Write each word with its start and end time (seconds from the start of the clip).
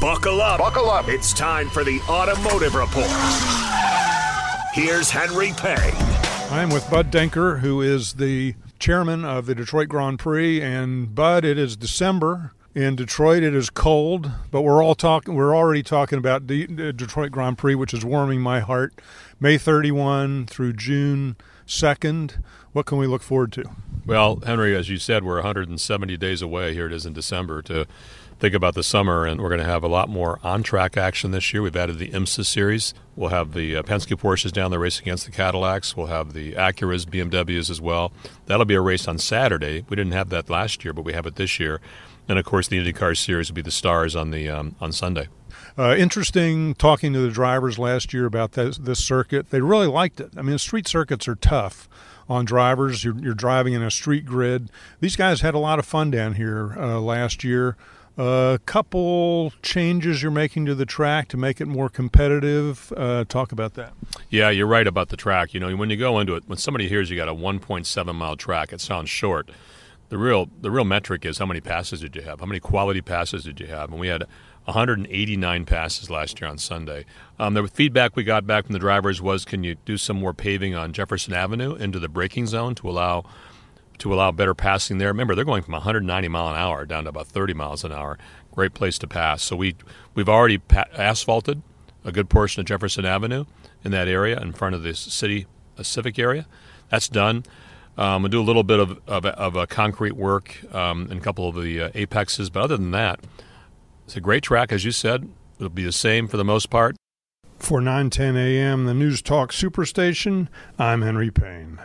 Buckle 0.00 0.40
up. 0.40 0.58
Buckle 0.58 0.88
up. 0.88 1.08
It's 1.08 1.34
time 1.34 1.68
for 1.68 1.84
the 1.84 2.00
Automotive 2.08 2.74
Report. 2.74 3.06
Here's 4.72 5.10
Henry 5.10 5.52
Payne. 5.58 5.94
I'm 6.50 6.70
with 6.70 6.88
Bud 6.90 7.12
Denker, 7.12 7.60
who 7.60 7.82
is 7.82 8.14
the 8.14 8.54
chairman 8.78 9.26
of 9.26 9.44
the 9.44 9.54
Detroit 9.54 9.90
Grand 9.90 10.18
Prix. 10.18 10.62
And 10.62 11.14
Bud, 11.14 11.44
it 11.44 11.58
is 11.58 11.76
December 11.76 12.52
in 12.74 12.96
Detroit. 12.96 13.42
It 13.42 13.54
is 13.54 13.68
cold, 13.68 14.30
but 14.50 14.62
we're 14.62 14.82
all 14.82 14.94
talking. 14.94 15.34
We're 15.34 15.54
already 15.54 15.82
talking 15.82 16.16
about 16.16 16.46
the 16.46 16.66
Detroit 16.66 17.30
Grand 17.30 17.58
Prix, 17.58 17.74
which 17.74 17.92
is 17.92 18.02
warming 18.02 18.40
my 18.40 18.60
heart. 18.60 18.98
May 19.38 19.58
31 19.58 20.46
through 20.46 20.72
June 20.72 21.36
2nd. 21.66 22.42
What 22.72 22.86
can 22.86 22.96
we 22.96 23.06
look 23.06 23.20
forward 23.20 23.52
to? 23.52 23.64
Well, 24.10 24.40
Henry, 24.44 24.74
as 24.74 24.88
you 24.88 24.96
said, 24.96 25.22
we're 25.22 25.36
170 25.36 26.16
days 26.16 26.42
away. 26.42 26.74
Here 26.74 26.86
it 26.86 26.92
is 26.92 27.06
in 27.06 27.12
December 27.12 27.62
to 27.62 27.86
think 28.40 28.56
about 28.56 28.74
the 28.74 28.82
summer, 28.82 29.24
and 29.24 29.40
we're 29.40 29.50
going 29.50 29.60
to 29.60 29.64
have 29.64 29.84
a 29.84 29.88
lot 29.88 30.08
more 30.08 30.40
on 30.42 30.64
track 30.64 30.96
action 30.96 31.30
this 31.30 31.52
year. 31.52 31.62
We've 31.62 31.76
added 31.76 32.00
the 32.00 32.08
IMSA 32.08 32.44
series. 32.44 32.92
We'll 33.14 33.30
have 33.30 33.52
the 33.52 33.76
uh, 33.76 33.82
Penske 33.84 34.18
Porsches 34.18 34.50
down 34.50 34.72
there 34.72 34.80
racing 34.80 35.04
against 35.04 35.26
the 35.26 35.30
Cadillacs. 35.30 35.96
We'll 35.96 36.08
have 36.08 36.32
the 36.32 36.54
Acuras, 36.54 37.06
BMWs 37.06 37.70
as 37.70 37.80
well. 37.80 38.10
That'll 38.46 38.64
be 38.64 38.74
a 38.74 38.80
race 38.80 39.06
on 39.06 39.18
Saturday. 39.18 39.84
We 39.88 39.94
didn't 39.94 40.14
have 40.14 40.30
that 40.30 40.50
last 40.50 40.84
year, 40.84 40.92
but 40.92 41.04
we 41.04 41.12
have 41.12 41.26
it 41.26 41.36
this 41.36 41.60
year. 41.60 41.80
And 42.28 42.36
of 42.36 42.44
course, 42.44 42.66
the 42.66 42.84
IndyCar 42.84 43.16
series 43.16 43.48
will 43.48 43.54
be 43.54 43.62
the 43.62 43.70
stars 43.70 44.16
on 44.16 44.32
the 44.32 44.48
um, 44.48 44.74
on 44.80 44.90
Sunday. 44.90 45.28
Uh, 45.78 45.94
interesting 45.96 46.74
talking 46.74 47.12
to 47.12 47.20
the 47.20 47.30
drivers 47.30 47.78
last 47.78 48.12
year 48.12 48.26
about 48.26 48.52
this, 48.52 48.78
this 48.78 49.04
circuit. 49.04 49.50
They 49.50 49.60
really 49.60 49.86
liked 49.86 50.20
it. 50.20 50.32
I 50.36 50.42
mean, 50.42 50.58
street 50.58 50.88
circuits 50.88 51.28
are 51.28 51.34
tough 51.34 51.88
on 52.28 52.44
drivers. 52.44 53.04
You're, 53.04 53.18
you're 53.18 53.34
driving 53.34 53.74
in 53.74 53.82
a 53.82 53.90
street 53.90 54.24
grid. 54.24 54.70
These 55.00 55.16
guys 55.16 55.40
had 55.40 55.54
a 55.54 55.58
lot 55.58 55.78
of 55.78 55.84
fun 55.84 56.10
down 56.10 56.34
here 56.34 56.74
uh, 56.78 57.00
last 57.00 57.42
year. 57.44 57.76
A 58.18 58.22
uh, 58.22 58.58
couple 58.66 59.52
changes 59.62 60.22
you're 60.22 60.32
making 60.32 60.66
to 60.66 60.74
the 60.74 60.84
track 60.84 61.28
to 61.28 61.36
make 61.36 61.60
it 61.60 61.66
more 61.66 61.88
competitive. 61.88 62.92
Uh, 62.96 63.24
talk 63.24 63.50
about 63.50 63.74
that. 63.74 63.94
Yeah, 64.28 64.50
you're 64.50 64.66
right 64.66 64.86
about 64.86 65.08
the 65.08 65.16
track. 65.16 65.54
You 65.54 65.60
know, 65.60 65.74
when 65.76 65.90
you 65.90 65.96
go 65.96 66.18
into 66.18 66.34
it, 66.34 66.44
when 66.46 66.58
somebody 66.58 66.86
hears 66.88 67.08
you 67.08 67.16
got 67.16 67.28
a 67.28 67.34
1.7 67.34 68.14
mile 68.14 68.36
track, 68.36 68.72
it 68.72 68.80
sounds 68.80 69.08
short. 69.08 69.50
The 70.10 70.18
real 70.18 70.50
the 70.60 70.72
real 70.72 70.84
metric 70.84 71.24
is 71.24 71.38
how 71.38 71.46
many 71.46 71.60
passes 71.60 72.00
did 72.00 72.16
you 72.16 72.22
have? 72.22 72.40
How 72.40 72.46
many 72.46 72.58
quality 72.58 73.00
passes 73.00 73.44
did 73.44 73.60
you 73.60 73.68
have? 73.68 73.90
And 73.90 74.00
we 74.00 74.08
had 74.08 74.24
189 74.64 75.64
passes 75.64 76.10
last 76.10 76.40
year 76.40 76.48
on 76.48 76.58
Sunday. 76.58 77.04
Um, 77.38 77.54
the 77.54 77.66
feedback 77.66 78.16
we 78.16 78.24
got 78.24 78.46
back 78.46 78.66
from 78.66 78.72
the 78.72 78.78
drivers 78.78 79.20
was, 79.20 79.44
can 79.44 79.64
you 79.64 79.76
do 79.84 79.96
some 79.96 80.18
more 80.18 80.34
paving 80.34 80.74
on 80.74 80.92
Jefferson 80.92 81.32
Avenue 81.32 81.74
into 81.74 81.98
the 81.98 82.08
braking 82.08 82.46
zone 82.46 82.74
to 82.76 82.88
allow 82.88 83.24
to 83.98 84.14
allow 84.14 84.30
better 84.32 84.54
passing 84.54 84.98
there? 84.98 85.08
Remember, 85.08 85.34
they're 85.34 85.44
going 85.44 85.62
from 85.62 85.72
190 85.72 86.28
mile 86.28 86.48
an 86.48 86.56
hour 86.56 86.86
down 86.86 87.04
to 87.04 87.10
about 87.10 87.26
30 87.26 87.54
miles 87.54 87.84
an 87.84 87.92
hour. 87.92 88.18
Great 88.52 88.74
place 88.74 88.98
to 88.98 89.06
pass. 89.06 89.42
So 89.42 89.56
we 89.56 89.76
we've 90.14 90.28
already 90.28 90.58
pa- 90.58 90.84
asphalted 90.94 91.62
a 92.04 92.12
good 92.12 92.28
portion 92.28 92.60
of 92.60 92.66
Jefferson 92.66 93.04
Avenue 93.04 93.44
in 93.84 93.90
that 93.90 94.08
area 94.08 94.38
in 94.40 94.52
front 94.52 94.74
of 94.74 94.82
the 94.82 94.94
city 94.94 95.46
civic 95.82 96.18
area. 96.18 96.46
That's 96.90 97.08
done. 97.08 97.44
Um, 97.96 98.22
we'll 98.22 98.30
do 98.30 98.40
a 98.40 98.42
little 98.42 98.62
bit 98.62 98.80
of, 98.80 99.00
of, 99.06 99.26
of 99.26 99.56
a 99.56 99.66
concrete 99.66 100.14
work 100.14 100.58
um, 100.74 101.08
in 101.10 101.18
a 101.18 101.20
couple 101.20 101.48
of 101.48 101.56
the 101.56 101.82
uh, 101.82 101.90
apexes, 101.94 102.50
but 102.50 102.62
other 102.62 102.76
than 102.76 102.92
that, 102.92 103.20
it's 104.10 104.16
a 104.16 104.20
great 104.20 104.42
track, 104.42 104.72
as 104.72 104.84
you 104.84 104.90
said. 104.90 105.28
It'll 105.56 105.68
be 105.68 105.84
the 105.84 105.92
same 105.92 106.26
for 106.26 106.36
the 106.36 106.44
most 106.44 106.68
part. 106.68 106.96
For 107.60 107.80
910 107.80 108.36
a.m., 108.36 108.86
the 108.86 108.92
News 108.92 109.22
Talk 109.22 109.52
Superstation, 109.52 110.48
I'm 110.80 111.02
Henry 111.02 111.30
Payne. 111.30 111.78